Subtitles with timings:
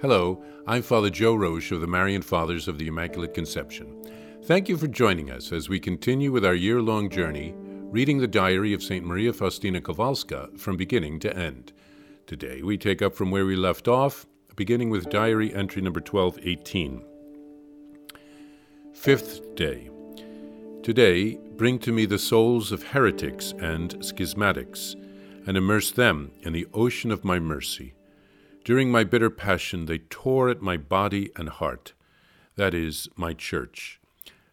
[0.00, 4.00] Hello, I'm Father Joe Roche of the Marian Fathers of the Immaculate Conception.
[4.44, 8.28] Thank you for joining us as we continue with our year long journey reading the
[8.28, 9.04] diary of St.
[9.04, 11.72] Maria Faustina Kowalska from beginning to end.
[12.28, 14.24] Today we take up from where we left off,
[14.54, 17.02] beginning with diary entry number 1218.
[18.94, 19.90] Fifth day.
[20.84, 24.94] Today, bring to me the souls of heretics and schismatics,
[25.44, 27.94] and immerse them in the ocean of my mercy.
[28.68, 31.94] During my bitter passion, they tore at my body and heart,
[32.56, 33.98] that is, my church.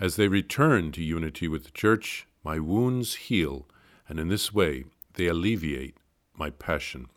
[0.00, 3.68] As they return to unity with the church, my wounds heal,
[4.08, 5.98] and in this way they alleviate
[6.34, 7.08] my passion.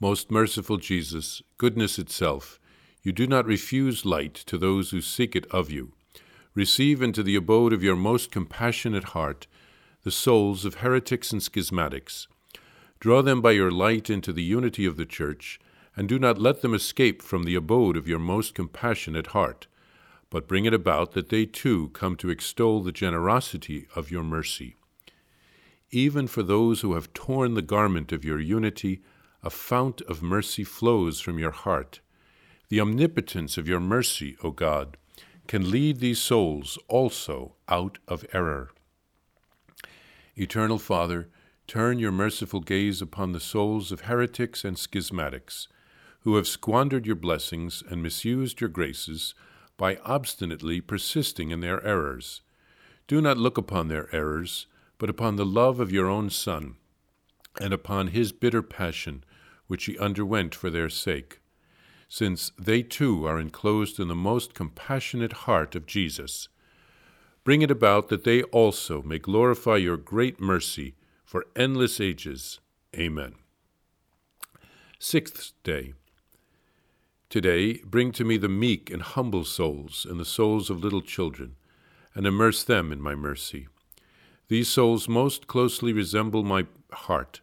[0.00, 2.58] Most merciful Jesus, goodness itself,
[3.04, 5.92] you do not refuse light to those who seek it of you.
[6.52, 9.46] Receive into the abode of your most compassionate heart
[10.02, 12.26] the souls of heretics and schismatics
[13.00, 15.60] Draw them by your light into the unity of the Church,
[15.96, 19.66] and do not let them escape from the abode of your most compassionate heart,
[20.30, 24.76] but bring it about that they too come to extol the generosity of your mercy.
[25.90, 29.00] Even for those who have torn the garment of your unity,
[29.42, 32.00] a fount of mercy flows from your heart.
[32.68, 34.96] The omnipotence of your mercy, O God,
[35.46, 38.70] can lead these souls also out of error.
[40.36, 41.28] Eternal Father,
[41.68, 45.68] Turn your merciful gaze upon the souls of heretics and schismatics,
[46.20, 49.34] who have squandered your blessings and misused your graces
[49.76, 52.40] by obstinately persisting in their errors.
[53.06, 56.76] Do not look upon their errors, but upon the love of your own Son,
[57.60, 59.22] and upon his bitter passion
[59.66, 61.38] which he underwent for their sake,
[62.08, 66.48] since they too are enclosed in the most compassionate heart of Jesus.
[67.44, 70.94] Bring it about that they also may glorify your great mercy
[71.28, 72.58] for endless ages.
[72.96, 73.34] Amen.
[74.98, 75.92] Sixth day.
[77.28, 81.56] Today, bring to me the meek and humble souls and the souls of little children,
[82.14, 83.68] and immerse them in my mercy.
[84.48, 87.42] These souls most closely resemble my heart.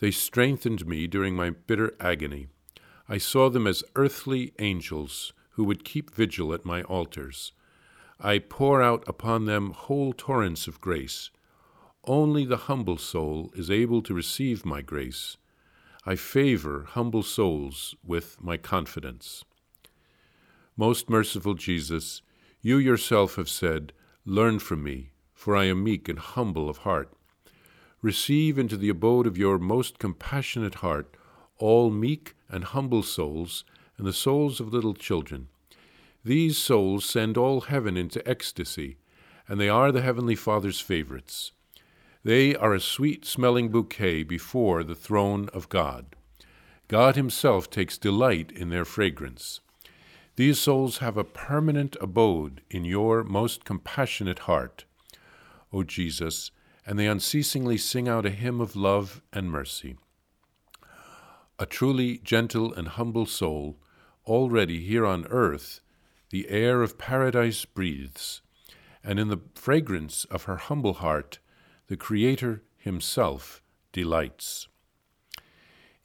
[0.00, 2.48] They strengthened me during my bitter agony.
[3.08, 7.52] I saw them as earthly angels who would keep vigil at my altars.
[8.18, 11.30] I pour out upon them whole torrents of grace
[12.06, 15.36] only the humble soul is able to receive my grace.
[16.06, 19.44] I favor humble souls with my confidence.
[20.76, 22.22] Most merciful Jesus,
[22.60, 23.92] you yourself have said,
[24.26, 27.12] Learn from me, for I am meek and humble of heart.
[28.02, 31.16] Receive into the abode of your most compassionate heart
[31.58, 33.64] all meek and humble souls
[33.96, 35.48] and the souls of little children.
[36.24, 38.96] These souls send all heaven into ecstasy,
[39.46, 41.52] and they are the Heavenly Father's favorites.
[42.24, 46.16] They are a sweet smelling bouquet before the throne of God.
[46.88, 49.60] God Himself takes delight in their fragrance.
[50.36, 54.86] These souls have a permanent abode in your most compassionate heart,
[55.70, 56.50] O Jesus,
[56.86, 59.96] and they unceasingly sing out a hymn of love and mercy.
[61.58, 63.78] A truly gentle and humble soul,
[64.26, 65.80] already here on earth,
[66.30, 68.40] the air of paradise breathes,
[69.04, 71.38] and in the fragrance of her humble heart,
[71.86, 73.62] the Creator Himself
[73.92, 74.68] delights.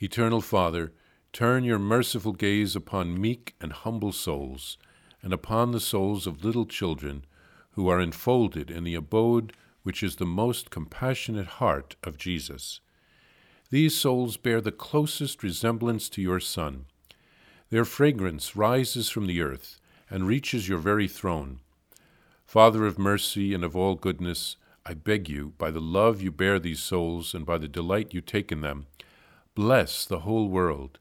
[0.00, 0.92] Eternal Father,
[1.32, 4.76] turn your merciful gaze upon meek and humble souls,
[5.22, 7.24] and upon the souls of little children
[7.72, 9.52] who are enfolded in the abode
[9.84, 12.80] which is the most compassionate heart of Jesus.
[13.70, 16.86] These souls bear the closest resemblance to your Son.
[17.70, 19.78] Their fragrance rises from the earth
[20.10, 21.60] and reaches your very throne.
[22.44, 24.56] Father of mercy and of all goodness,
[24.88, 28.22] I beg you, by the love you bear these souls and by the delight you
[28.22, 28.86] take in them,
[29.54, 30.98] bless the whole world,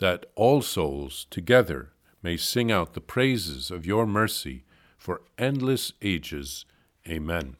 [0.00, 1.92] that all souls together
[2.24, 4.64] may sing out the praises of your mercy
[4.98, 6.64] for endless ages.
[7.08, 7.54] Amen.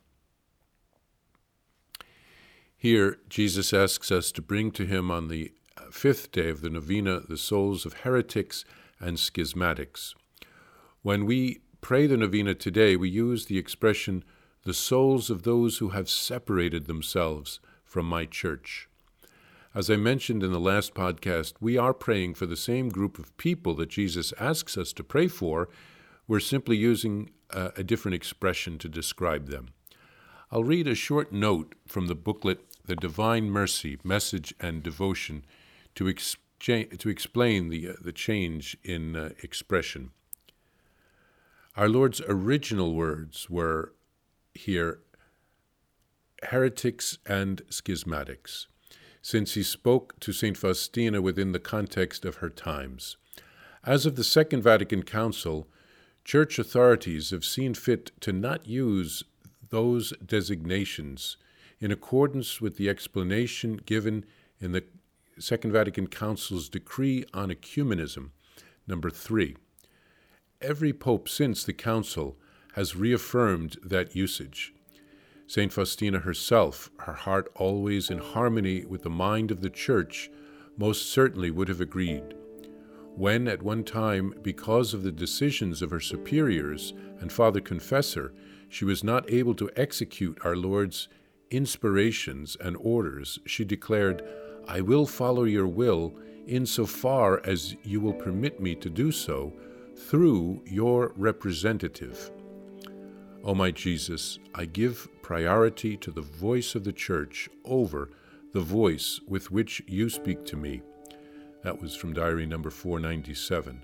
[2.76, 5.52] Here, Jesus asks us to bring to him on the
[5.92, 8.64] fifth day of the novena the souls of heretics
[8.98, 10.14] and schismatics.
[11.02, 14.24] When we pray the novena today, we use the expression
[14.64, 18.88] the souls of those who have separated themselves from my church.
[19.74, 23.36] As I mentioned in the last podcast, we are praying for the same group of
[23.36, 25.68] people that Jesus asks us to pray for.
[26.26, 29.68] We're simply using a, a different expression to describe them.
[30.50, 35.44] I'll read a short note from the booklet, The Divine Mercy Message and Devotion,
[35.94, 40.10] to, to explain the, uh, the change in uh, expression.
[41.76, 43.92] Our Lord's original words were,
[44.54, 45.00] here
[46.44, 48.66] heretics and schismatics.
[49.22, 50.56] since he spoke to St.
[50.56, 53.18] Faustina within the context of her times.
[53.84, 55.68] As of the Second Vatican Council,
[56.24, 59.24] church authorities have seen fit to not use
[59.68, 61.36] those designations
[61.80, 64.24] in accordance with the explanation given
[64.58, 64.84] in the
[65.38, 68.30] Second Vatican Council's decree on ecumenism,
[68.86, 69.56] number three.
[70.60, 72.36] Every pope since the Council
[72.74, 74.72] has reaffirmed that usage.
[75.46, 75.72] St.
[75.72, 80.30] Faustina herself, her heart always in harmony with the mind of the Church,
[80.76, 82.34] most certainly would have agreed.
[83.16, 88.32] When, at one time, because of the decisions of her superiors and Father Confessor,
[88.68, 91.08] she was not able to execute our Lord's
[91.50, 94.22] inspirations and orders, she declared,
[94.68, 96.14] I will follow your will
[96.46, 99.52] in so far as you will permit me to do so
[99.96, 102.30] through your representative.
[103.42, 108.10] O my Jesus, I give priority to the voice of the Church over
[108.52, 110.82] the voice with which you speak to me.
[111.64, 113.80] That was from diary number 497.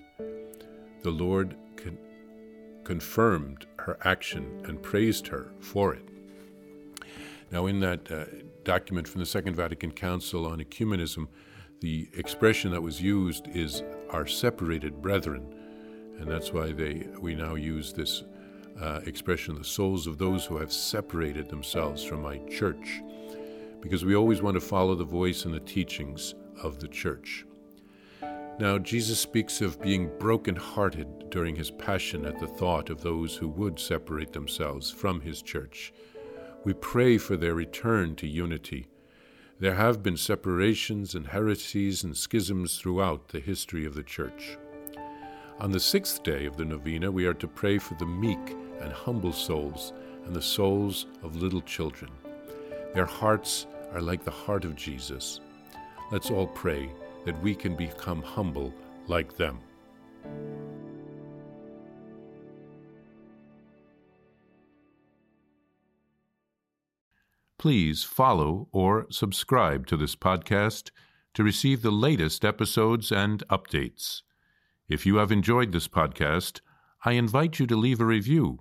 [1.03, 1.97] The Lord con-
[2.85, 6.06] confirmed her action and praised her for it.
[7.50, 8.25] Now, in that uh,
[8.62, 11.29] document from the Second Vatican Council on ecumenism,
[11.81, 15.55] the expression that was used is our separated brethren,
[16.19, 18.23] and that's why they we now use this
[18.81, 23.02] uh, expression, the souls of those who have separated themselves from my church,
[23.81, 27.44] because we always want to follow the voice and the teachings of the church.
[28.58, 33.49] Now, Jesus speaks of being broken-hearted during his passion at the thought of those who
[33.49, 35.93] would separate themselves from his church.
[36.64, 38.88] We pray for their return to unity.
[39.58, 44.56] There have been separations and heresies and schisms throughout the history of the church.
[45.61, 48.93] On the sixth day of the novena, we are to pray for the meek and
[48.93, 49.93] humble souls
[50.25, 52.11] and the souls of little children.
[52.94, 55.40] Their hearts are like the heart of Jesus.
[56.11, 56.90] Let's all pray
[57.25, 58.73] that we can become humble
[59.08, 59.61] like them.
[67.58, 70.90] Please follow or subscribe to this podcast
[71.34, 74.22] to receive the latest episodes and updates.
[74.88, 76.61] If you have enjoyed this podcast,
[77.05, 78.61] I invite you to leave a review